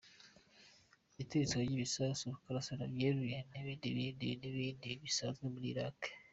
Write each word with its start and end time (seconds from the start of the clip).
Ituritswa 1.21 1.57
ry’ibisasu, 1.65 2.27
kurasana 2.43 2.85
byeruye, 2.93 3.37
n’ibindi 3.51 3.87
bibi 3.97 4.29
n’ibintu 4.41 4.85
bisanzwe 5.03 5.43
muri 5.53 5.67
Iraq. 5.75 5.97